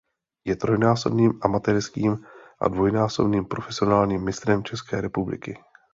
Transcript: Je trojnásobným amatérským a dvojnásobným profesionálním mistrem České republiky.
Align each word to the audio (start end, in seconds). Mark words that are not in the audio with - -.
Je 0.49 0.55
trojnásobným 0.63 1.33
amatérským 1.47 2.11
a 2.63 2.67
dvojnásobným 2.67 3.45
profesionálním 3.45 4.23
mistrem 4.23 4.63
České 4.63 5.01
republiky. 5.01 5.57